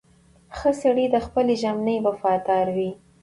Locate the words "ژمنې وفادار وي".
1.63-2.89